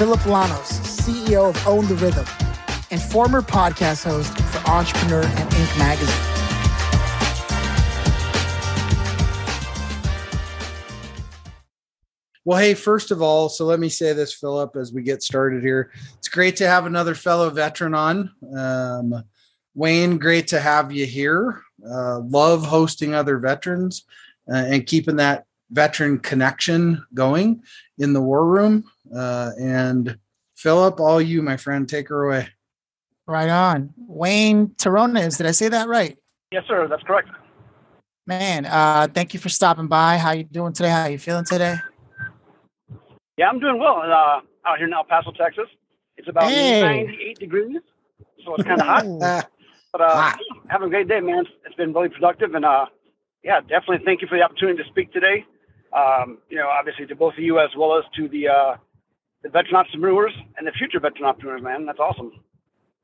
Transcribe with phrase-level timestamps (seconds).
[0.00, 2.24] Phillip Lanos, CEO of Own the Rhythm,
[2.90, 5.78] and former podcast host for Entrepreneur and Inc.
[5.78, 6.08] magazine.
[12.46, 15.62] Well, hey, first of all, so let me say this, Philip, as we get started
[15.62, 15.92] here.
[16.16, 18.30] It's great to have another fellow veteran on.
[18.56, 19.22] Um,
[19.74, 21.60] Wayne, great to have you here.
[21.86, 24.06] Uh, love hosting other veterans
[24.50, 27.62] uh, and keeping that veteran connection going
[27.98, 28.84] in the war room.
[29.14, 30.18] Uh, and
[30.54, 32.48] Phillip, all you, my friend, take her away.
[33.26, 33.94] Right on.
[33.96, 36.18] Wayne Terronez, did I say that right?
[36.52, 36.86] Yes, sir.
[36.88, 37.28] That's correct.
[38.26, 40.18] Man, uh, thank you for stopping by.
[40.18, 40.90] How you doing today?
[40.90, 41.76] How you feeling today?
[43.36, 44.02] Yeah, I'm doing well.
[44.02, 45.66] Uh, out here in El Paso, Texas.
[46.16, 46.82] It's about hey.
[46.82, 47.76] 98 degrees,
[48.44, 49.48] so it's kind of hot.
[49.92, 50.38] but uh, hot.
[50.68, 51.46] having a great day, man.
[51.64, 52.86] It's been really productive, and uh,
[53.42, 55.46] yeah, definitely thank you for the opportunity to speak today.
[55.96, 58.76] Um, you know, obviously to both of you as well as to the uh,
[59.42, 61.86] the veteran entrepreneurs and the future veteran entrepreneurs, man.
[61.86, 62.32] That's awesome.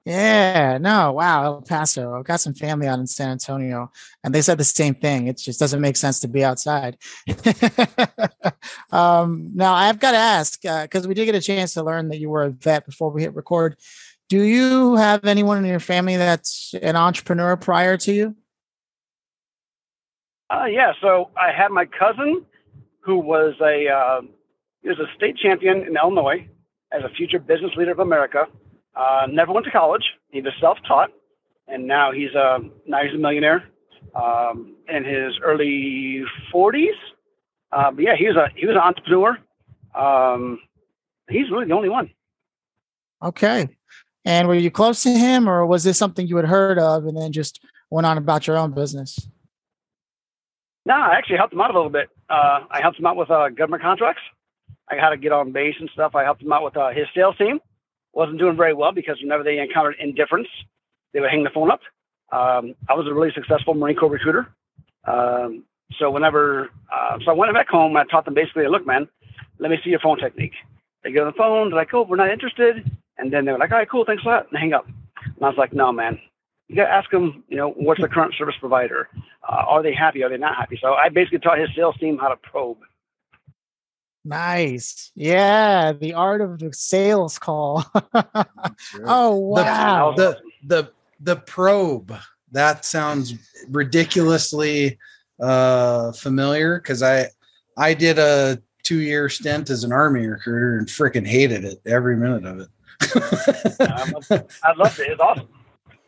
[0.07, 2.15] Yeah, no, wow, El Paso.
[2.15, 3.91] I've got some family out in San Antonio,
[4.23, 5.27] and they said the same thing.
[5.27, 6.97] It just doesn't make sense to be outside.
[8.93, 12.09] um, now, I've got to ask because uh, we did get a chance to learn
[12.11, 13.77] that you were a vet before we hit record.
[14.29, 18.37] Do you have anyone in your family that's an entrepreneur prior to you?
[20.51, 22.47] Uh, yeah, so I had my cousin
[23.01, 24.21] who was a uh,
[24.87, 26.49] he was a state champion in Illinois
[26.93, 28.47] as a future business leader of America.
[28.95, 30.05] Uh, never went to college.
[30.31, 31.11] He was self-taught,
[31.67, 33.65] and now he's a now he's a millionaire
[34.15, 36.23] um, in his early
[36.55, 36.87] 40s.
[37.73, 39.37] Uh, but yeah, he was a he was an entrepreneur.
[39.97, 40.61] Um,
[41.29, 42.11] he's really the only one.
[43.21, 43.69] Okay.
[44.25, 47.17] And were you close to him, or was this something you had heard of and
[47.17, 47.59] then just
[47.91, 49.29] went on about your own business?
[50.85, 52.09] No, I actually helped him out a little bit.
[52.31, 54.23] Uh, I helped him out with uh, government contracts.
[54.91, 56.15] I had to get on base and stuff.
[56.15, 57.61] I helped him out with uh, his sales team.
[58.13, 60.49] Wasn't doing very well because whenever they encountered indifference,
[61.13, 61.81] they would hang the phone up.
[62.33, 64.49] Um, I was a really successful Marine Corps recruiter.
[65.05, 65.65] Um,
[65.99, 67.97] so whenever, uh, so I went back home.
[67.97, 69.09] I taught them basically, look, man,
[69.59, 70.55] let me see your phone technique.
[71.05, 71.71] They get on the phone.
[71.71, 72.91] They're like, oh, we're not interested.
[73.19, 74.87] And then they're like, all right, cool, thanks a lot, and hang up.
[74.87, 76.19] And I was like, no, man,
[76.69, 79.09] you got to ask them, you know, what's the current service provider?
[79.49, 80.23] Uh, are they happy?
[80.23, 80.79] Are they not happy?
[80.83, 82.79] So I basically taught his sales team how to probe.
[84.27, 85.13] Nice.
[85.15, 87.85] Yeah, the art of the sales call.
[89.05, 90.15] oh wow.
[90.17, 92.13] The, the the the probe.
[92.51, 93.35] That sounds
[93.69, 94.99] ridiculously
[95.41, 97.29] uh familiar because I
[97.77, 102.17] I did a two year stint as an army recruiter and freaking hated it every
[102.17, 102.69] minute of it.
[103.81, 105.11] I loved it.
[105.11, 105.49] It's awesome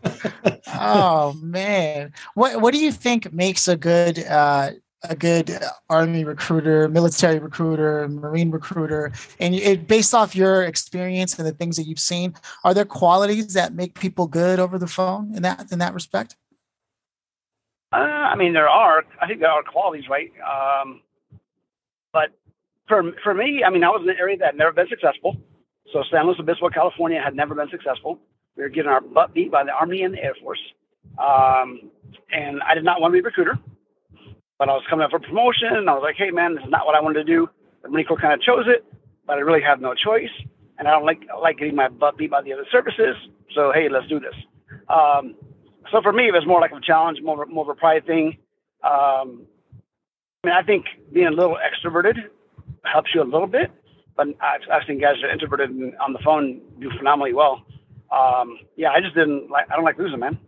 [0.74, 4.70] oh man, what what do you think makes a good uh,
[5.03, 11.47] a good army recruiter, military recruiter, marine recruiter, and it, based off your experience and
[11.47, 15.34] the things that you've seen, are there qualities that make people good over the phone
[15.34, 16.36] in that in that respect?
[17.92, 19.04] Uh, I mean, there are.
[19.20, 20.31] I think there are qualities, right?
[20.42, 21.00] Um,
[22.12, 22.30] but
[22.86, 25.36] for for me, I mean, I was in an area that had never been successful.
[25.92, 28.19] So San Luis Obispo, California, had never been successful.
[28.56, 30.60] We were getting our butt beat by the Army and the Air Force.
[31.19, 31.91] Um,
[32.30, 33.59] and I did not want to be a recruiter,
[34.58, 35.69] but I was coming up for promotion.
[35.72, 37.48] And I was like, hey, man, this is not what I wanted to do.
[37.82, 38.84] The Marine Corps kind of chose it,
[39.26, 40.32] but I really have no choice.
[40.78, 43.16] And I don't like like getting my butt beat by the other services.
[43.54, 44.34] So, hey, let's do this.
[44.88, 45.34] Um,
[45.91, 48.38] so for me, it was more like a challenge, more, more of a pride thing.
[48.84, 49.47] Um,
[50.44, 52.16] I mean, I think being a little extroverted
[52.84, 53.70] helps you a little bit,
[54.16, 55.71] but I've, I've seen guys that are introverted
[56.04, 57.65] on the phone do phenomenally well
[58.10, 59.66] um, yeah, I just didn't like.
[59.71, 60.38] I don't like losing, man.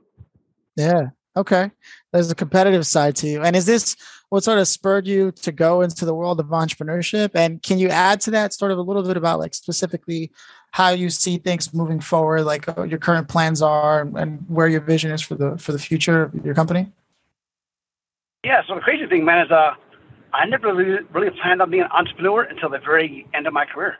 [0.77, 1.11] Yeah.
[1.37, 1.71] Okay.
[2.13, 3.43] There's a competitive side to you.
[3.43, 3.97] And is this
[4.31, 7.31] what sort of spurred you to go into the world of entrepreneurship?
[7.35, 10.31] And can you add to that sort of a little bit about like specifically
[10.73, 14.81] how you see things moving forward, like uh, your current plans are and where your
[14.81, 16.91] vision is for the for the future of your company?
[18.45, 18.63] Yeah.
[18.67, 19.75] So the crazy thing, man, is uh,
[20.33, 23.67] I never really, really planned on being an entrepreneur until the very end of my
[23.67, 23.99] career.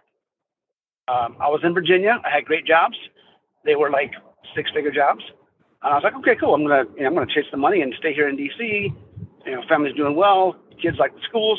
[1.09, 2.21] Um, I was in Virginia.
[2.25, 2.97] I had great jobs
[3.65, 4.13] they were like
[4.55, 5.23] six figure jobs.
[5.83, 6.55] And I was like, okay, cool.
[6.55, 8.93] I'm gonna you know, I'm gonna chase the money and stay here in DC.
[9.47, 11.59] You know, family's doing well, kids like the schools.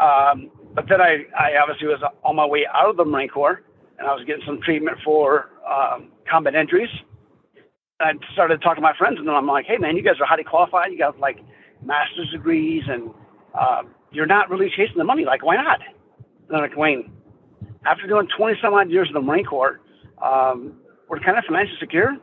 [0.00, 3.62] Um, but then I, I obviously was on my way out of the Marine Corps,
[3.98, 6.90] and I was getting some treatment for um, combat injuries.
[8.00, 10.26] I started talking to my friends, and then I'm like, "Hey, man, you guys are
[10.26, 10.90] highly qualified.
[10.90, 11.38] You got like
[11.84, 13.10] master's degrees, and
[13.54, 15.24] uh, you're not really chasing the money.
[15.24, 17.12] Like, why not?" And they're like, "Wayne,
[17.86, 19.80] after doing 20 some odd years in the Marine Corps,
[20.20, 20.74] um,
[21.08, 22.16] we're kind of financially secure.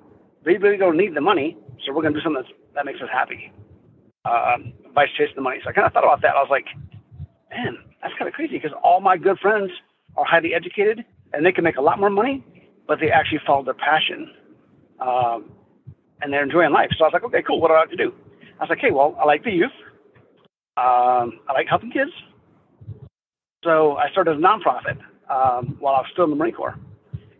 [0.45, 2.43] We really don't need the money, so we're going to do something
[2.75, 3.51] that makes us happy.
[4.25, 5.59] Um, vice chasing the money.
[5.63, 6.35] So I kind of thought about that.
[6.35, 6.65] I was like,
[7.49, 9.71] man, that's kind of crazy because all my good friends
[10.17, 12.43] are highly educated and they can make a lot more money,
[12.88, 14.31] but they actually follow their passion.
[14.99, 15.51] Um,
[16.21, 16.89] and they're enjoying life.
[16.97, 17.59] So I was like, okay, cool.
[17.59, 18.13] What do I have to do?
[18.59, 19.71] I was like, hey, well, I like the youth.
[20.77, 22.11] Um, I like helping kids.
[23.63, 24.97] So I started a nonprofit
[25.29, 26.77] um, while I was still in the Marine Corps.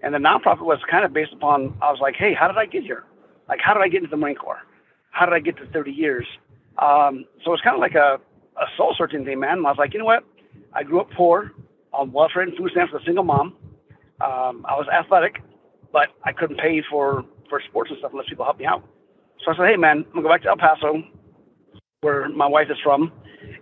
[0.04, 2.66] And the nonprofit was kind of based upon, I was like, hey, how did I
[2.66, 3.04] get here?
[3.48, 4.62] Like, how did I get into the Marine Corps?
[5.12, 6.26] How did I get to 30 years?
[6.80, 8.20] Um, so it's kind of like a,
[8.58, 9.60] a soul searching thing, man.
[9.60, 10.24] And I was like, you know what?
[10.74, 11.52] I grew up poor
[11.94, 13.56] on welfare and food stamps with a single mom.
[14.22, 15.42] Um, I was athletic,
[15.92, 18.84] but I couldn't pay for, for sports and stuff unless people helped me out.
[19.44, 21.04] So I said, hey, man, I'm going to go back to El Paso,
[22.02, 23.12] where my wife is from,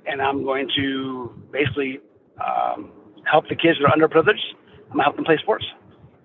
[0.05, 1.99] and I'm going to basically
[2.39, 2.91] um,
[3.29, 4.55] help the kids that are underprivileged.
[4.91, 5.65] I'm going to help them play sports.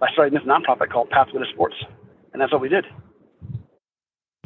[0.03, 1.77] I started this nonprofit called Pathway to Sports,
[2.33, 2.85] and that's what we did.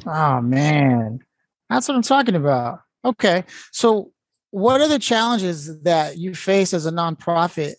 [0.06, 1.20] Oh man,
[1.68, 2.80] that's what I'm talking about.
[3.04, 4.12] Okay, so
[4.50, 7.74] what are the challenges that you face as a nonprofit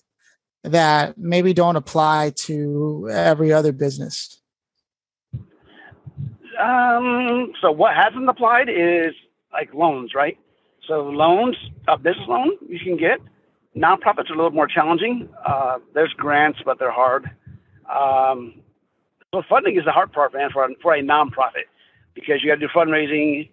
[0.64, 4.42] that maybe don't apply to every other business?
[6.60, 9.14] Um, so what hasn't applied is
[9.54, 10.38] like loans, right?
[10.88, 11.56] So loans,
[11.88, 13.20] a business loan you can get.
[13.76, 15.30] Nonprofits are a little more challenging.
[15.46, 17.30] Uh, there's grants, but they're hard.
[17.90, 18.62] Um,
[19.34, 21.68] so funding is the hard part, man, for a, for a nonprofit
[22.16, 23.50] because you got to do fundraising.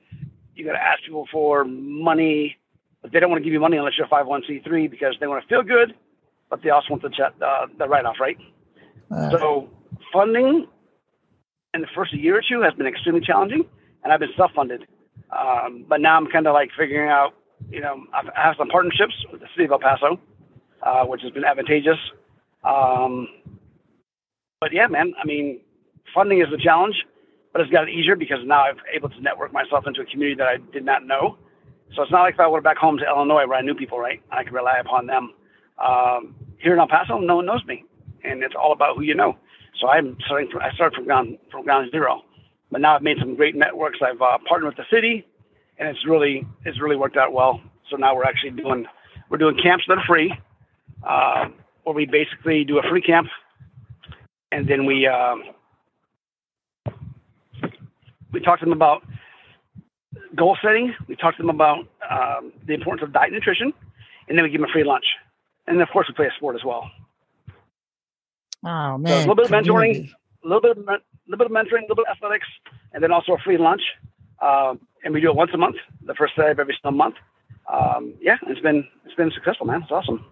[0.54, 2.56] You got to ask people for money,
[3.02, 5.42] but they don't want to give you money unless you're a 501c3 because they want
[5.42, 5.94] to feel good,
[6.48, 7.10] but they also want the
[7.44, 8.38] uh, the write off, right?
[9.10, 9.70] Uh, so
[10.12, 10.66] funding
[11.74, 13.64] in the first year or two has been extremely challenging,
[14.02, 14.86] and I've been self funded.
[15.30, 17.34] Um, but now I'm kind of like figuring out,
[17.70, 20.20] you know, I've, I have some partnerships with the city of El Paso,
[20.82, 21.98] uh, which has been advantageous.
[22.64, 23.28] Um,
[24.66, 25.60] but yeah, man, I mean,
[26.12, 26.96] funding is a challenge,
[27.52, 30.48] but it's gotten easier because now I'm able to network myself into a community that
[30.48, 31.38] I did not know.
[31.94, 34.00] So it's not like if I went back home to Illinois where I knew people,
[34.00, 34.20] right?
[34.32, 35.34] I could rely upon them.
[35.78, 37.84] Um, here in El Paso, no one knows me,
[38.24, 39.36] and it's all about who you know.
[39.80, 40.50] So I'm starting.
[40.50, 42.22] From, I started from ground from ground zero,
[42.72, 44.00] but now I've made some great networks.
[44.02, 45.24] I've uh, partnered with the city,
[45.78, 47.60] and it's really it's really worked out well.
[47.88, 48.84] So now we're actually doing
[49.30, 50.34] we're doing camps that are free,
[51.06, 51.50] uh,
[51.84, 53.28] where we basically do a free camp
[54.52, 55.42] and then we um,
[58.32, 59.02] we talked to them about
[60.34, 60.94] goal setting.
[61.08, 63.72] We talked to them about um, the importance of diet and nutrition,
[64.28, 65.04] and then we give them a free lunch.
[65.66, 66.90] And then of course we play a sport as well.
[68.64, 69.06] Oh man!
[69.06, 70.10] So a little bit of mentoring,
[70.44, 70.98] a little bit of a
[71.28, 72.48] little bit of mentoring, a little bit of athletics,
[72.92, 73.82] and then also a free lunch.
[74.42, 77.14] Um, and we do it once a month, the first Saturday of every single month.
[77.72, 79.82] Um, yeah, it's been it's been successful, man.
[79.82, 80.24] It's awesome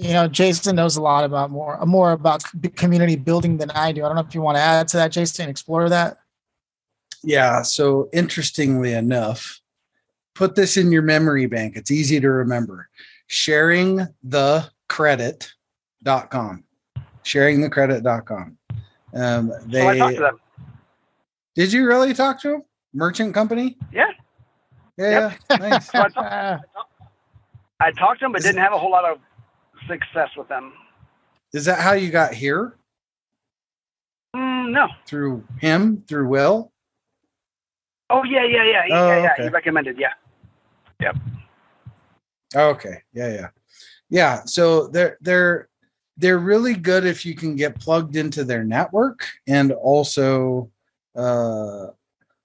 [0.00, 2.42] you know, Jason knows a lot about more more about
[2.76, 4.04] community building than I do.
[4.04, 6.18] I don't know if you want to add to that, Jason, explore that.
[7.22, 7.62] Yeah.
[7.62, 9.60] So interestingly enough,
[10.34, 11.76] put this in your memory bank.
[11.76, 12.88] It's easy to remember.
[13.26, 16.64] Sharing the credit.com.
[17.22, 18.58] Sharing the credit.com.
[19.14, 20.40] Um, they, oh, I to them.
[21.54, 22.62] Did you really talk to them?
[22.94, 23.76] Merchant company?
[23.92, 24.10] Yeah.
[24.96, 25.34] Yeah.
[25.50, 25.60] Yep.
[25.60, 25.90] Nice.
[25.92, 26.66] so I, talked,
[27.80, 29.18] I talked to them, but didn't have a whole lot of
[29.88, 30.72] success with them.
[31.52, 32.76] Is that how you got here?
[34.34, 34.88] Mm, no.
[35.06, 36.04] Through him?
[36.08, 36.72] Through Will?
[38.10, 39.32] Oh yeah, yeah, yeah, oh, yeah, yeah.
[39.32, 39.42] Okay.
[39.44, 40.12] He recommended, yeah.
[41.00, 41.16] Yep.
[42.54, 43.02] Okay.
[43.12, 43.48] Yeah, yeah.
[44.10, 44.44] Yeah.
[44.44, 45.68] So they're they're
[46.18, 50.70] they're really good if you can get plugged into their network and also
[51.16, 51.88] uh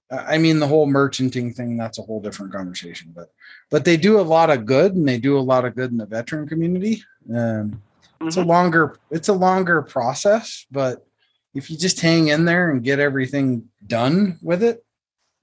[0.10, 3.32] I mean the whole merchanting thing that's a whole different conversation but
[3.70, 5.98] but they do a lot of good and they do a lot of good in
[5.98, 8.28] the veteran community um, mm-hmm.
[8.28, 8.50] it's a mm-hmm.
[8.50, 11.06] longer it's a longer process but
[11.54, 14.86] if you just hang in there and get everything done with it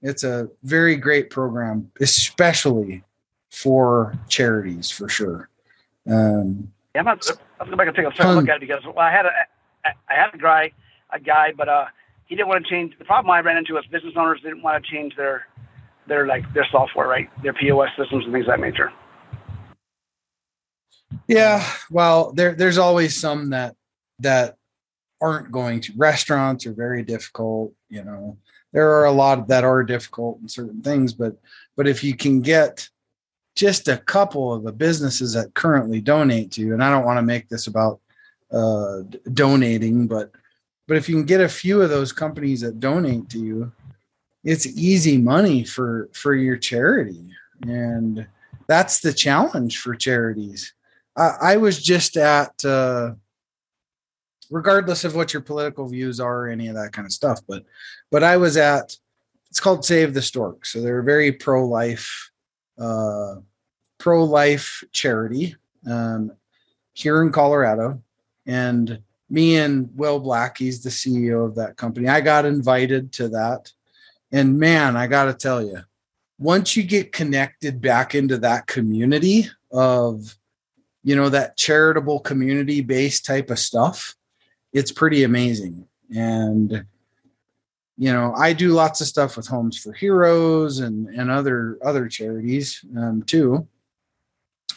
[0.01, 3.03] it's a very great program especially
[3.51, 5.49] for charities for sure
[6.09, 7.29] um, yeah i'm not
[7.59, 9.31] i'll go back and take a second look at it because well, i had a
[10.09, 10.71] i had a guy
[11.11, 11.85] a guy but uh
[12.25, 14.83] he didn't want to change the problem i ran into was business owners didn't want
[14.83, 15.47] to change their
[16.07, 18.91] their like their software right their pos systems and things of that nature
[21.27, 23.75] yeah, well, there there's always some that
[24.19, 24.55] that
[25.21, 25.93] aren't going to.
[25.95, 28.37] Restaurants are very difficult, you know.
[28.73, 31.37] There are a lot that are difficult in certain things, but
[31.75, 32.87] but if you can get
[33.55, 37.17] just a couple of the businesses that currently donate to you, and I don't want
[37.17, 38.01] to make this about
[38.51, 39.01] uh,
[39.33, 40.31] donating, but
[40.87, 43.71] but if you can get a few of those companies that donate to you,
[44.43, 47.25] it's easy money for for your charity,
[47.67, 48.27] and
[48.67, 50.73] that's the challenge for charities.
[51.17, 52.63] I, I was just at.
[52.63, 53.13] Uh,
[54.51, 57.63] regardless of what your political views are or any of that kind of stuff but
[58.11, 58.95] but i was at
[59.49, 62.29] it's called save the stork so they're a very pro-life
[62.77, 63.35] uh,
[63.97, 65.55] pro-life charity
[65.89, 66.31] um,
[66.93, 67.99] here in colorado
[68.45, 73.27] and me and will black he's the ceo of that company i got invited to
[73.27, 73.71] that
[74.31, 75.79] and man i gotta tell you
[76.37, 80.35] once you get connected back into that community of
[81.03, 84.15] you know that charitable community based type of stuff
[84.75, 85.87] it's pretty amazing.
[86.13, 86.85] And
[87.97, 92.09] you know, I do lots of stuff with Homes for Heroes and and other other
[92.09, 93.67] charities um, too.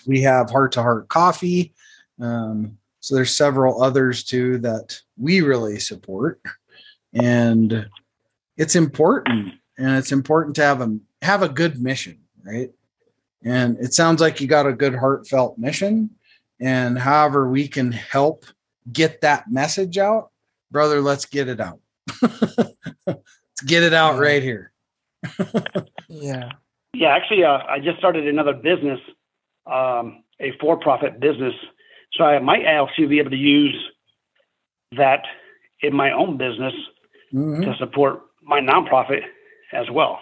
[0.06, 1.74] We have Heart to Heart Coffee.
[2.20, 2.78] Um,
[3.08, 6.42] so there's several others too that we really support,
[7.14, 7.88] and
[8.58, 9.54] it's important.
[9.78, 12.70] And it's important to have a have a good mission, right?
[13.42, 16.10] And it sounds like you got a good heartfelt mission.
[16.60, 18.44] And however we can help
[18.92, 20.32] get that message out,
[20.70, 21.80] brother, let's get it out.
[23.06, 24.70] let's get it out right here.
[26.08, 26.50] yeah.
[26.92, 29.00] Yeah, actually, uh, I just started another business,
[29.66, 31.54] um, a for-profit business.
[32.14, 33.76] So I might actually be able to use
[34.96, 35.24] that
[35.82, 36.72] in my own business
[37.32, 37.62] mm-hmm.
[37.62, 39.22] to support my nonprofit
[39.72, 40.20] as well.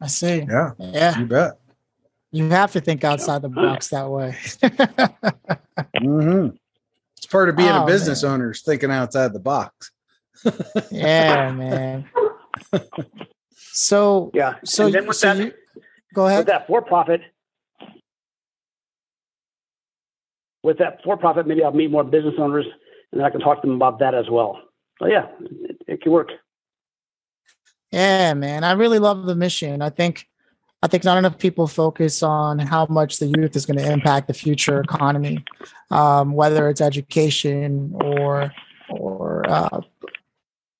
[0.00, 0.44] I see.
[0.48, 0.72] Yeah.
[0.78, 1.18] Yeah.
[1.18, 1.58] You bet.
[2.32, 4.36] You have to think outside the box that way.
[6.00, 6.56] mm-hmm
[7.16, 8.32] It's part of being oh, a business man.
[8.32, 9.92] owner is thinking outside the box.
[10.90, 12.06] yeah, man.
[13.54, 15.52] So yeah, so, then with so that, you,
[16.14, 16.38] go ahead.
[16.40, 17.20] With that for profit,
[20.62, 22.66] with that for profit, maybe I'll meet more business owners
[23.12, 24.60] and then I can talk to them about that as well.
[24.98, 26.30] So yeah, it, it can work.
[27.90, 28.64] Yeah, man.
[28.64, 29.82] I really love the mission.
[29.82, 30.28] I think
[30.82, 34.26] I think not enough people focus on how much the youth is going to impact
[34.26, 35.44] the future economy,
[35.90, 38.52] um, whether it's education or
[38.88, 39.80] or uh,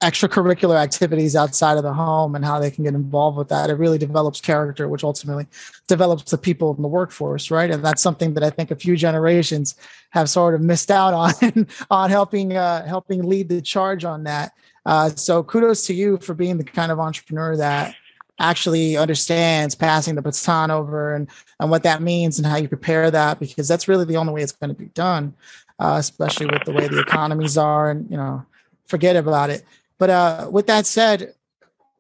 [0.03, 3.71] extracurricular activities outside of the home and how they can get involved with that.
[3.71, 5.47] It really develops character, which ultimately
[5.87, 7.71] develops the people in the workforce, right?
[7.71, 9.77] And that's something that I think a few generations
[10.11, 14.53] have sort of missed out on on helping uh, helping lead the charge on that.
[14.85, 17.95] Uh, so kudos to you for being the kind of entrepreneur that
[18.39, 21.29] actually understands passing the baton over and,
[21.61, 24.43] and what that means and how you prepare that because that's really the only way
[24.43, 25.33] it's going to be done
[25.79, 28.45] uh, especially with the way the economies are and you know
[28.87, 29.65] forget about it
[29.99, 31.35] but uh, with that said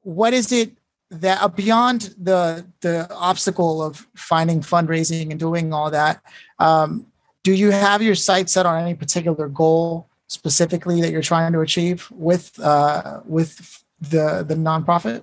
[0.02, 0.72] what is it
[1.11, 6.22] that uh, beyond the the obstacle of finding fundraising and doing all that
[6.58, 7.06] um,
[7.42, 11.61] do you have your sight set on any particular goal specifically that you're trying to
[11.61, 15.22] achieve with uh, with the the nonprofit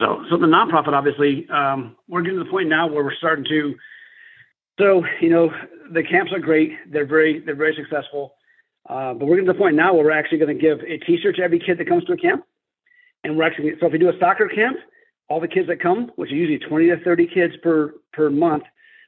[0.00, 3.44] so, so the nonprofit, obviously, um, we're getting to the point now where we're starting
[3.44, 3.74] to.
[4.78, 5.52] So, you know,
[5.92, 6.72] the camps are great.
[6.90, 8.34] They're very, they're very successful.
[8.88, 10.98] Uh, but we're getting to the point now where we're actually going to give a
[10.98, 12.44] T-shirt to every kid that comes to a camp.
[13.22, 14.78] And we're actually, so if we do a soccer camp,
[15.28, 18.64] all the kids that come, which are usually 20 to 30 kids per per month,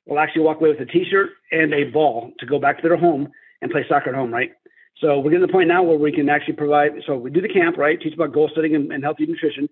[0.07, 2.97] will actually walk away with a T-shirt and a ball to go back to their
[2.97, 3.29] home
[3.61, 4.53] and play soccer at home, right?
[5.01, 6.93] So we're getting to the point now where we can actually provide.
[7.07, 8.01] So we do the camp, right?
[8.01, 9.69] Teach about goal setting and, and healthy nutrition.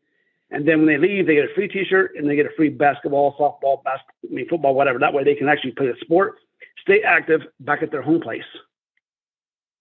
[0.51, 2.69] And then when they leave, they get a free T-shirt and they get a free
[2.69, 4.99] basketball, softball, basketball, I mean football, whatever.
[4.99, 6.37] That way, they can actually play the sport,
[6.83, 8.43] stay active back at their home place.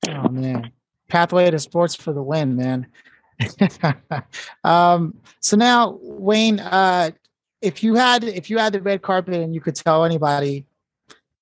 [0.08, 0.72] Oh man,
[1.10, 2.88] pathway to sports for the win, man.
[4.64, 7.12] um, so now, Wayne, uh,
[7.62, 10.66] if you had if you had the red carpet and you could tell anybody,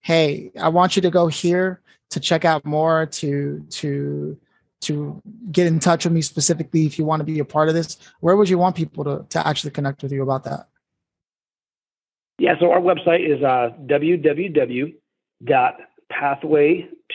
[0.02, 4.38] hey, I want you to go here to check out more to to
[4.80, 5.22] to
[5.52, 7.98] get in touch with me specifically if you want to be a part of this,
[8.20, 10.68] where would you want people to, to actually connect with you about that?
[12.38, 13.70] Yeah, so our website is uh,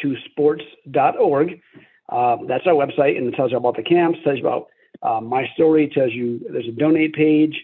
[0.02, 1.61] www.pathwaytosports.org.
[2.09, 4.66] Uh, that's our website, and it tells you about the camps, tells you about
[5.02, 7.54] uh, my story, tells you there's a donate page.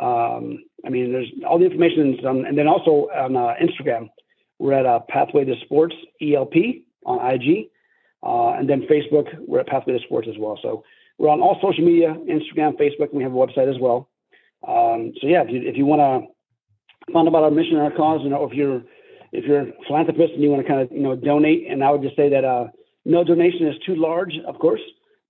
[0.00, 4.08] Um, I mean, there's all the information, on, and then also on uh, Instagram,
[4.58, 6.54] we're at uh, Pathway to Sports ELP
[7.04, 7.68] on IG.
[8.22, 10.58] Uh, and then Facebook, we're at Pathway to Sports as well.
[10.62, 10.84] So
[11.18, 14.08] we're on all social media, Instagram, Facebook, and we have a website as well.
[14.66, 17.82] Um, so yeah, if you, if you want to find out about our mission and
[17.82, 18.82] our cause, you know, if you're
[19.32, 21.90] if you're a philanthropist and you want to kind of you know donate, and I
[21.90, 22.68] would just say that uh,
[23.04, 24.80] no donation is too large, of course,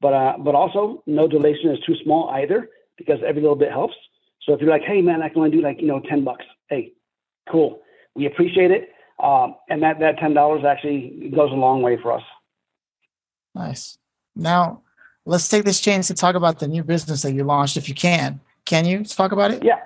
[0.00, 3.95] but uh, but also no donation is too small either, because every little bit helps.
[4.42, 6.45] So if you're like, hey man, I can only do like you know ten bucks,
[6.69, 6.92] hey,
[7.50, 7.83] cool,
[8.14, 8.90] we appreciate it.
[9.23, 12.23] Um, and that, that $10 actually goes a long way for us.
[13.54, 13.99] Nice.
[14.35, 14.83] Now,
[15.26, 17.95] let's take this chance to talk about the new business that you launched, if you
[17.95, 18.40] can.
[18.64, 19.62] Can you talk about it?
[19.62, 19.80] Yeah.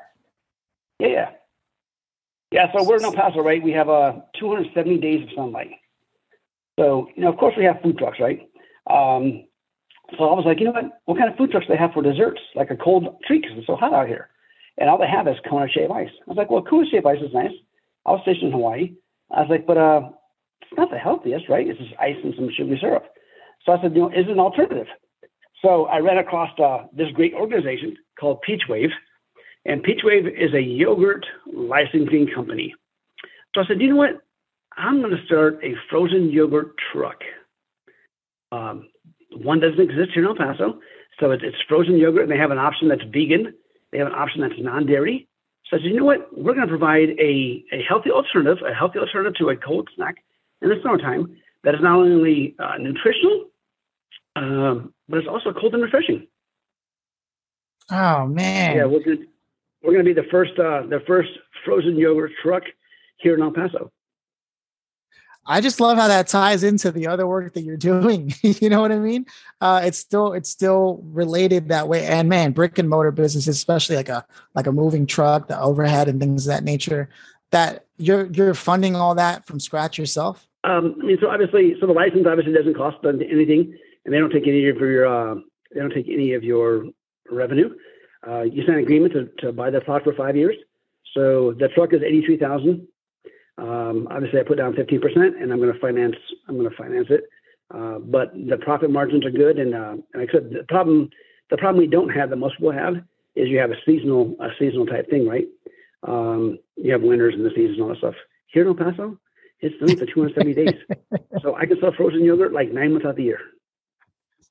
[1.01, 1.31] Yeah, yeah.
[2.55, 3.61] Yeah, so we're in El Paso, right?
[3.61, 5.73] We have uh, 270 days of sunlight.
[6.79, 8.49] So, you know, of course we have food trucks, right?
[8.89, 9.47] Um,
[10.17, 10.85] so I was like, you know what?
[11.07, 12.41] What kind of food trucks do they have for desserts?
[12.55, 14.29] Like a cold treat because it's so hot out here.
[14.79, 16.11] And all they have is Kona shave ice.
[16.13, 17.51] I was like, well, Kona shave ice is nice.
[18.07, 18.93] I was stationed in Hawaii.
[19.33, 20.11] I was like, but uh,
[20.63, 21.67] it's not the healthiest, right?
[21.67, 23.07] It's just ice and some sugary syrup.
[23.67, 24.87] So I said, you know, is it an alternative?
[25.61, 28.91] So I ran across uh, this great organization called Peach Wave,
[29.65, 32.75] and Peach Wave is a yogurt licensing company.
[33.55, 34.21] So I said, you know what?
[34.77, 37.21] I'm going to start a frozen yogurt truck.
[38.51, 38.89] Um,
[39.31, 40.81] one doesn't exist here in El Paso,
[41.21, 43.55] so it's, it's frozen yogurt, and they have an option that's vegan.
[43.93, 45.29] They have an option that's non-dairy.
[45.71, 46.29] So I said, you know what?
[46.37, 50.17] We're going to provide a, a healthy alternative, a healthy alternative to a cold snack
[50.61, 53.47] in the summertime that is not only uh, nutritional,
[54.37, 56.27] um, but it's also cold and refreshing.
[57.91, 58.77] Oh man!
[58.77, 59.27] Yeah, we're gonna,
[59.85, 61.31] we're going to be the first uh, the first
[61.65, 62.63] frozen yogurt truck
[63.19, 63.93] here in El Paso.
[65.47, 68.33] I just love how that ties into the other work that you're doing.
[68.43, 69.27] you know what I mean?
[69.61, 72.07] Uh, it's still it's still related that way.
[72.07, 74.25] And man, brick and mortar business, especially like a
[74.55, 77.11] like a moving truck, the overhead and things of that nature,
[77.51, 80.49] that you're you're funding all that from scratch yourself.
[80.65, 83.77] Um, I mean, so obviously, so the license obviously doesn't cost them anything,
[84.07, 85.35] and they don't take any of your uh,
[85.75, 86.87] they don't take any of your
[87.31, 87.69] revenue.
[88.27, 90.57] Uh, you sign an agreement to, to buy the plot for five years.
[91.15, 92.87] So the truck is eighty three thousand.
[93.57, 96.17] Um, obviously, I put down 15%, and I'm going to finance.
[96.49, 97.25] I'm going to finance it.
[97.73, 101.11] Uh, but the profit margins are good, and, uh, and like I said, the problem
[101.51, 102.97] the problem we don't have that most people have
[103.35, 105.47] is you have a seasonal a seasonal type thing, right?
[106.07, 108.15] Um, you have winters and the seasons and all that stuff.
[108.49, 109.19] Here in El Paso,
[109.61, 110.75] it's only for 270 days,
[111.43, 113.41] so I can sell frozen yogurt like nine months out of the year.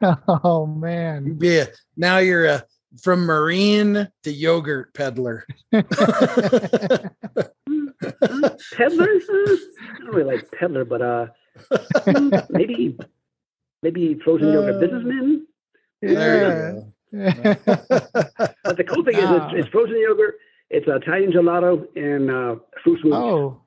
[0.28, 1.38] Oh man!
[1.40, 2.66] Yeah, now you're a
[3.02, 5.46] from marine to yogurt peddler.
[5.72, 5.90] peddler?
[8.72, 11.28] I don't really like peddler, but uh,
[12.50, 12.98] maybe
[13.82, 15.48] maybe frozen yogurt uh, businessman.
[16.02, 16.74] Yeah.
[17.14, 20.36] but the cool thing is, it's, it's, frozen yogurt.
[20.70, 23.14] It's Italian gelato and uh, fruit smoothie.
[23.14, 23.62] Oh,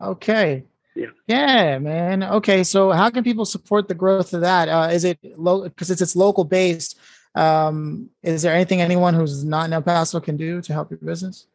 [0.00, 0.64] okay.
[0.94, 1.06] Yeah.
[1.26, 2.22] Yeah, man.
[2.22, 4.68] Okay, so how can people support the growth of that?
[4.68, 6.98] Uh, is it low because it's it's local based?
[7.34, 10.98] Um, is there anything anyone who's not in El Paso can do to help your
[10.98, 11.46] business?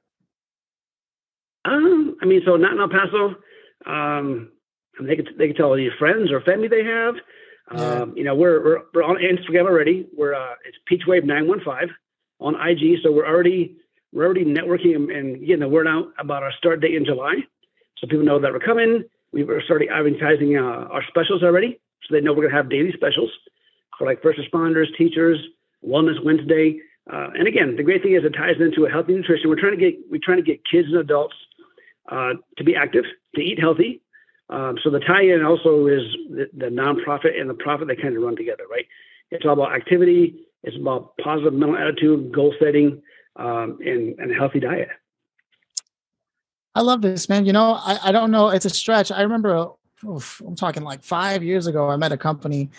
[1.65, 3.35] Um, I mean, so not in El Paso.
[3.85, 4.51] Um,
[5.01, 7.15] they could they could tell any friends or family they have.
[7.73, 8.01] Yeah.
[8.01, 10.07] Um, you know, we're, we're we're on Instagram already.
[10.15, 11.89] We're uh, it's Peachwave nine one five
[12.39, 12.99] on IG.
[13.03, 13.77] So we're already
[14.11, 17.35] we're already networking and, and, getting the word out about our start date in July,
[17.97, 19.03] so people know that we're coming.
[19.31, 22.91] We were starting advertising uh, our specials already, so they know we're gonna have daily
[22.91, 23.31] specials
[23.97, 25.39] for like first responders, teachers,
[25.87, 26.79] Wellness Wednesday.
[27.11, 29.49] Uh, and again, the great thing is it ties into a healthy nutrition.
[29.49, 31.35] We're trying to get we're trying to get kids and adults
[32.09, 34.01] uh, to be active, to eat healthy.
[34.49, 38.21] Um, so the tie-in also is the, the, nonprofit and the profit they kind of
[38.21, 38.85] run together, right?
[39.31, 40.45] It's all about activity.
[40.63, 43.01] It's about positive mental attitude, goal setting,
[43.35, 44.89] um, and, and a healthy diet.
[46.75, 47.45] I love this, man.
[47.45, 48.49] You know, I, I don't know.
[48.49, 49.11] It's a stretch.
[49.11, 49.69] I remember,
[50.07, 52.69] oof, I'm talking like five years ago, I met a company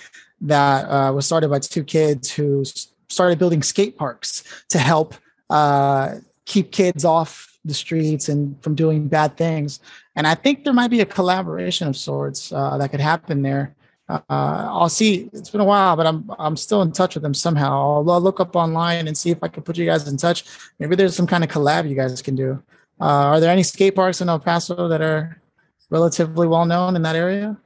[0.43, 2.65] that uh, was started by two kids who
[3.09, 5.15] started building skate parks to help
[5.51, 9.81] uh, keep kids off the streets and from doing bad things.
[10.17, 13.75] And I think there might be a collaboration of sorts uh, that could happen there.
[14.09, 15.31] Uh, I'll see.
[15.33, 17.73] It's been a while, but I'm I'm still in touch with them somehow.
[17.73, 20.45] I'll, I'll, look up online and see if I can put you guys in touch.
[20.79, 22.63] Maybe there's some kind of collab you guys can do.
[23.01, 25.41] Uh, are there any skate parks in El Paso that are
[25.89, 27.57] relatively well known in that area?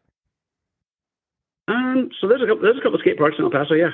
[1.66, 3.90] Um, so there's a couple there's a couple skate parks in El Paso, yeah.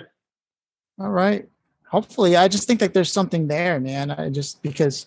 [0.98, 1.48] All right.
[1.88, 4.10] Hopefully, I just think that there's something there, man.
[4.10, 5.06] I just because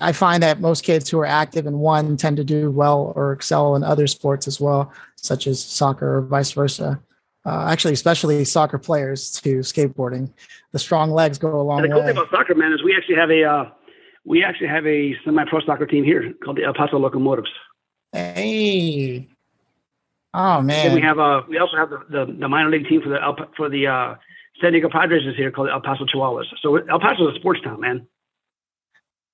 [0.00, 3.32] I find that most kids who are active in one tend to do well or
[3.32, 7.00] excel in other sports as well, such as soccer or vice versa.
[7.46, 10.30] Uh, actually, especially soccer players to skateboarding,
[10.72, 12.08] the strong legs go a long and the cool way.
[12.08, 13.70] thing about soccer, man, is we actually have a uh,
[14.24, 17.50] we actually have a semi-pro soccer team here called the El Paso Locomotives.
[18.12, 19.28] Hey,
[20.34, 20.86] oh man!
[20.86, 23.08] And we have a uh, we also have the, the, the minor league team for
[23.08, 23.18] the
[23.56, 24.14] for the uh,
[24.60, 26.44] San Diego Padres is here called El Paso Chihuahuas.
[26.60, 28.06] So El Paso is a sports town, man.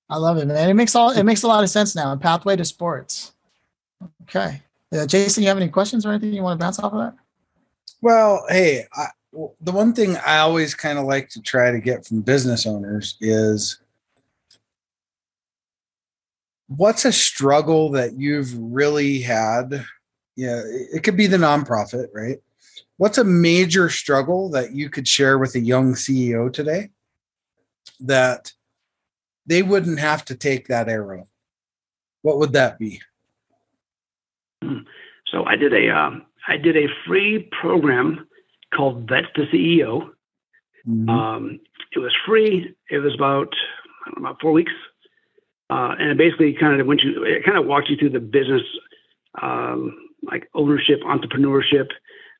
[0.08, 0.68] I love it, man.
[0.68, 2.12] It makes all it makes a lot of sense now.
[2.12, 3.32] A pathway to sports.
[4.22, 6.98] Okay, uh, Jason, you have any questions or anything you want to bounce off of
[6.98, 7.14] that?
[8.02, 9.06] Well, hey, I,
[9.60, 13.16] the one thing I always kind of like to try to get from business owners
[13.20, 13.80] is
[16.68, 19.84] what's a struggle that you've really had?
[20.36, 22.38] Yeah, it could be the nonprofit, right?
[22.96, 26.90] What's a major struggle that you could share with a young CEO today
[28.00, 28.52] that
[29.46, 31.28] they wouldn't have to take that arrow?
[32.22, 33.00] What would that be?
[34.62, 38.26] So I did a um, I did a free program
[38.74, 40.10] called Vets to CEO.
[40.86, 41.08] Mm-hmm.
[41.08, 41.60] Um,
[41.92, 42.74] it was free.
[42.90, 43.52] It was about
[44.06, 44.72] know, about four weeks,
[45.70, 47.24] uh, and it basically kind of went you.
[47.24, 48.62] It kind of walked you through the business,
[49.42, 51.88] um, like ownership, entrepreneurship.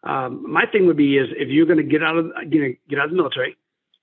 [0.05, 2.75] Um, my thing would be is if you're going to get out of you know,
[2.89, 3.57] get out of the military.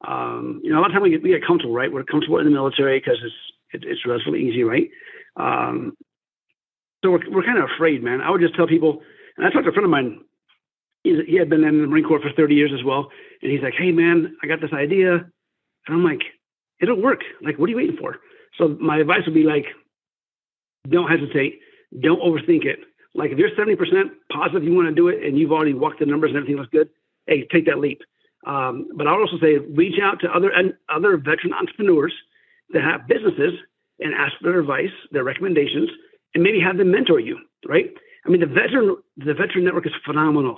[0.08, 1.92] Um, you know, a lot of time we get, we get comfortable, right?
[1.92, 3.36] We're comfortable in the military because it's
[3.74, 4.90] it, it's relatively easy, right?
[5.38, 5.96] Um,
[7.04, 8.22] so we're, we're kind of afraid, man.
[8.22, 9.02] I would just tell people,
[9.38, 10.22] and I talked to a friend of mine
[11.04, 13.10] he had been in the Marine Corps for 30 years as well.
[13.42, 15.14] And he's like, hey, man, I got this idea.
[15.14, 16.22] And I'm like,
[16.80, 17.22] it'll work.
[17.42, 18.18] Like, what are you waiting for?
[18.58, 19.66] So my advice would be like,
[20.90, 21.60] don't hesitate.
[22.00, 22.80] Don't overthink it.
[23.14, 23.76] Like if you're 70%
[24.32, 26.72] positive you want to do it and you've already walked the numbers and everything looks
[26.72, 26.90] good,
[27.28, 28.02] hey, take that leap.
[28.48, 30.52] Um, but I would also say reach out to other
[30.90, 32.14] other veteran entrepreneurs
[32.74, 33.54] that have businesses
[34.00, 35.90] and ask for their advice, their recommendations,
[36.34, 37.38] and maybe have them mentor you.
[37.68, 37.92] Right?
[38.26, 40.58] I mean, the veteran the veteran network is phenomenal.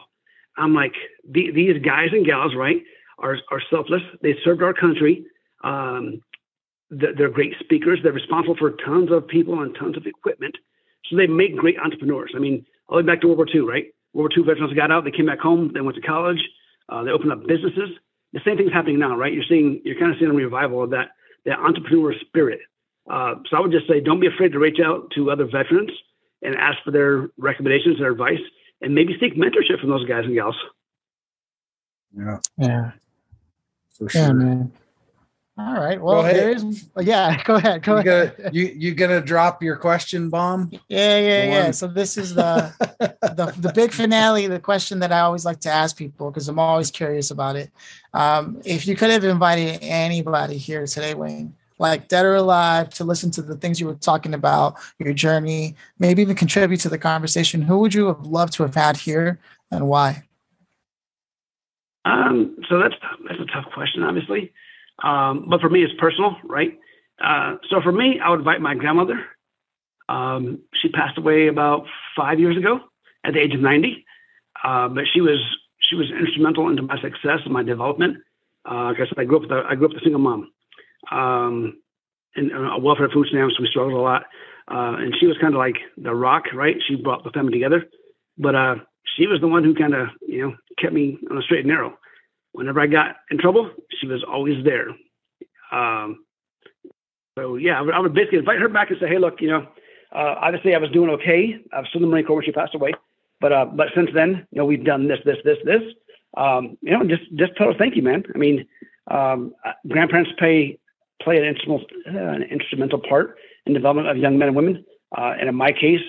[0.57, 0.93] I'm like,
[1.27, 2.83] the, these guys and gals, right,
[3.17, 4.01] are, are selfless.
[4.21, 5.25] They served our country.
[5.63, 6.21] Um,
[6.91, 7.99] they're great speakers.
[8.03, 10.55] They're responsible for tons of people and tons of equipment.
[11.05, 12.31] So they make great entrepreneurs.
[12.35, 13.85] I mean, all the way back to World War II, right?
[14.13, 16.41] World War II veterans got out, they came back home, they went to college,
[16.89, 17.89] uh, they opened up businesses.
[18.33, 19.33] The same thing's happening now, right?
[19.33, 21.09] You're seeing, you're kind of seeing a revival of that,
[21.45, 22.59] that entrepreneur spirit.
[23.09, 25.91] Uh, so I would just say, don't be afraid to reach out to other veterans
[26.41, 28.39] and ask for their recommendations, their advice,
[28.81, 30.55] and maybe seek mentorship from those guys and gals.
[32.15, 32.39] Yeah.
[32.57, 32.91] Yeah.
[33.97, 34.21] For sure.
[34.21, 34.71] Yeah, man.
[35.55, 36.01] All right.
[36.01, 36.89] Well, there is.
[36.99, 37.41] Yeah.
[37.45, 37.83] Go ahead.
[37.83, 38.37] Go you ahead.
[38.37, 40.71] Gonna, you you gonna drop your question bomb?
[40.87, 41.71] Yeah, yeah, yeah.
[41.71, 42.73] So this is the
[43.21, 44.47] the the big finale.
[44.47, 47.71] The question that I always like to ask people because I'm always curious about it.
[48.15, 53.03] Um, if you could have invited anybody here today, Wayne, like dead or alive, to
[53.03, 56.97] listen to the things you were talking about, your journey, maybe even contribute to the
[56.97, 59.39] conversation, who would you have loved to have had here
[59.69, 60.23] and why?
[62.05, 62.95] Um, so that's
[63.27, 64.51] that's a tough question, obviously.
[65.01, 66.77] Um, but for me, it's personal, right?
[67.23, 69.25] Uh, so for me, I would invite my grandmother.
[70.09, 72.79] Um, she passed away about five years ago
[73.23, 74.05] at the age of 90.
[74.63, 75.39] Uh, but she was
[75.89, 78.17] she was instrumental into my success and my development.
[78.69, 80.21] Uh, like I said, I grew up with a, I grew up with a single
[80.21, 80.49] mom
[81.11, 81.81] um,
[82.35, 83.59] and uh, welfare food stamps.
[83.59, 84.23] We struggled a lot,
[84.69, 86.77] uh, and she was kind of like the rock, right?
[86.87, 87.85] She brought the family together,
[88.37, 88.75] but uh,
[89.17, 91.69] she was the one who kind of you know kept me on a straight and
[91.69, 91.97] narrow.
[92.53, 94.89] Whenever I got in trouble, she was always there.
[95.71, 96.25] Um,
[97.37, 99.49] so yeah, I would, I would, basically invite her back and say, hey, look, you
[99.49, 99.67] know,
[100.15, 101.55] uh, obviously I was doing okay.
[101.73, 102.93] I was still in the Marine Corps when she passed away,
[103.41, 105.81] but uh, but since then, you know, we've done this, this, this, this.
[106.37, 108.23] Um, you know, just just tell her thank you, man.
[108.33, 108.65] I mean,
[109.09, 110.79] um, uh, grandparents pay
[111.21, 114.85] play an instrumental, uh, an instrumental part in development of young men and women.
[115.17, 116.01] Uh, and in my case,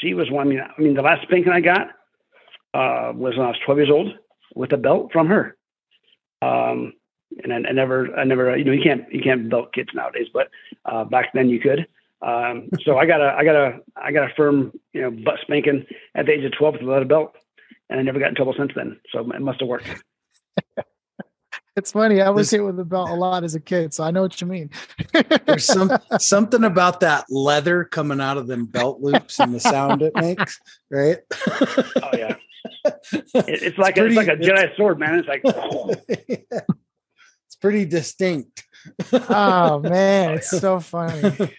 [0.00, 0.46] she was one.
[0.46, 1.88] I mean, I mean, the last spanking I got
[2.74, 4.12] uh, was when I was 12 years old
[4.54, 5.55] with a belt from her.
[6.42, 6.92] Um,
[7.42, 10.28] and I, I, never, I never, you know, you can't, you can't belt kids nowadays,
[10.32, 10.48] but
[10.84, 11.86] uh, back then you could.
[12.22, 15.38] Um, so I got a, I got a, I got a firm, you know, butt
[15.42, 17.34] spanking at the age of 12 with a leather belt,
[17.90, 18.98] and I never got in trouble since then.
[19.12, 19.86] So it must have worked.
[21.76, 22.22] It's funny.
[22.22, 24.40] I was hit with the belt a lot as a kid, so I know what
[24.40, 24.70] you mean.
[25.46, 30.00] there's some something about that leather coming out of them belt loops and the sound
[30.00, 30.58] it makes,
[30.90, 31.18] right?
[32.02, 32.36] oh yeah,
[33.12, 35.18] it's like it's, pretty, a, it's like a Jedi sword, man.
[35.18, 35.42] It's like
[36.28, 36.60] yeah.
[37.46, 38.64] it's pretty distinct.
[39.12, 41.32] oh man, it's so funny.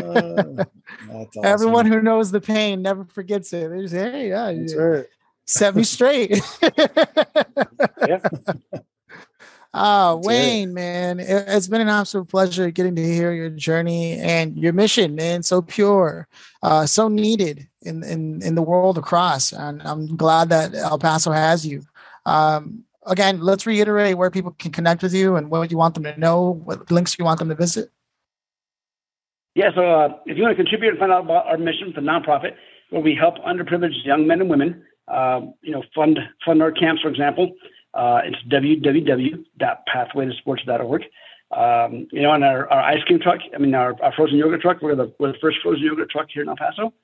[0.00, 0.64] Uh,
[1.10, 1.44] awesome.
[1.44, 3.70] Everyone who knows the pain never forgets it.
[3.70, 5.06] They just hey, yeah, That's right.
[5.46, 6.40] set me straight.
[8.06, 8.20] yeah.
[9.72, 10.72] Uh, Wayne, it.
[10.72, 15.14] man, it, has been an absolute pleasure getting to hear your journey and your mission,
[15.14, 15.42] man.
[15.42, 16.26] So pure,
[16.62, 19.52] uh, so needed in, in, in the world across.
[19.52, 21.82] And I'm glad that El Paso has you.
[22.26, 26.04] Um, again, let's reiterate where people can connect with you and what you want them
[26.04, 27.90] to know, what links you want them to visit.
[29.54, 32.00] Yeah, so uh, if you want to contribute and find out about our mission for
[32.00, 32.54] nonprofit,
[32.90, 37.02] where we help underprivileged young men and women, uh, you know, fund fund our camps,
[37.02, 37.52] for example.
[37.94, 41.04] Uh, it's www.pathwaytosports.org.
[41.50, 44.60] Um, you know, and our, our ice cream truck, I mean, our, our frozen yogurt
[44.60, 46.94] truck, we're the, we're the first frozen yogurt truck here in El Paso,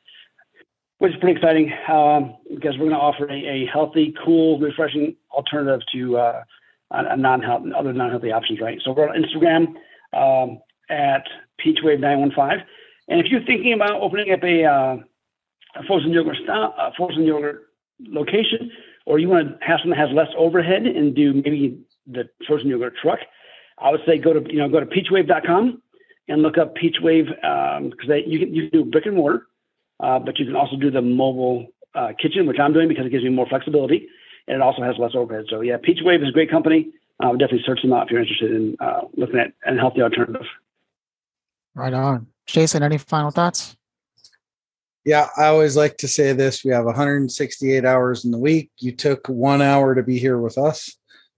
[0.98, 5.16] which is pretty exciting um, because we're going to offer a, a, healthy, cool, refreshing
[5.32, 6.44] alternative to uh,
[6.92, 8.80] a non-healthy, other non-healthy options, right?
[8.84, 9.74] So we're on Instagram
[10.16, 11.26] um, at
[11.64, 12.62] PeachWave915.
[13.08, 14.96] And if you're thinking about opening up a, uh,
[15.74, 17.66] a frozen yogurt style, a frozen yogurt
[18.00, 18.70] location,
[19.06, 22.68] or you want to have something that has less overhead and do maybe the frozen
[22.68, 23.20] yogurt truck,
[23.78, 25.82] I would say go to you know go to peachwave.com
[26.28, 29.46] and look up Peachwave because um, you can you can do brick and mortar,
[30.00, 33.10] uh, but you can also do the mobile uh, kitchen, which I'm doing because it
[33.10, 34.08] gives me more flexibility
[34.48, 35.46] and it also has less overhead.
[35.48, 36.92] So yeah, Peachwave is a great company.
[37.20, 40.46] Definitely search them out if you're interested in uh, looking at a healthy alternative.
[41.74, 42.82] Right on, Jason.
[42.82, 43.76] Any final thoughts?
[45.06, 46.64] Yeah, I always like to say this.
[46.64, 48.72] We have 168 hours in the week.
[48.78, 50.96] You took one hour to be here with us.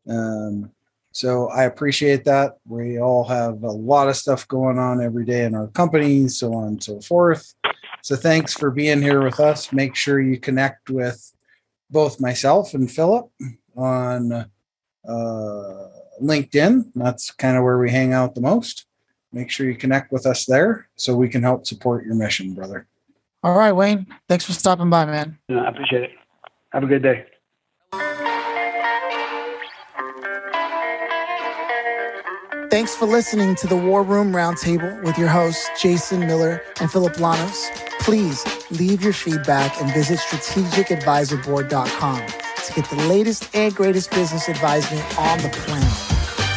[0.09, 0.72] Um,
[1.12, 2.57] so I appreciate that.
[2.66, 6.54] We all have a lot of stuff going on every day in our company, so
[6.54, 7.52] on and so forth.
[8.00, 9.70] So thanks for being here with us.
[9.70, 11.31] Make sure you connect with
[11.90, 13.31] both myself and Phillip
[13.76, 15.88] on uh,
[16.22, 16.92] LinkedIn.
[16.94, 18.87] That's kind of where we hang out the most.
[19.31, 22.87] Make sure you connect with us there so we can help support your mission, brother.
[23.42, 24.07] All right, Wayne.
[24.29, 25.38] Thanks for stopping by, man.
[25.48, 26.11] Yeah, I appreciate it.
[26.72, 27.24] Have a good day.
[32.70, 37.14] Thanks for listening to the War Room Roundtable with your hosts, Jason Miller and Phillip
[37.14, 37.70] Lanos.
[38.01, 45.03] Please leave your feedback and visit strategicadvisorboard.com to get the latest and greatest business advisement
[45.18, 45.88] on the planet.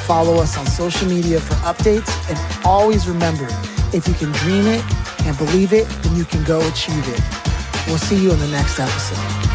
[0.05, 3.47] Follow us on social media for updates and always remember
[3.93, 4.83] if you can dream it
[5.25, 7.21] and believe it, then you can go achieve it.
[7.87, 9.50] We'll see you in the next episode.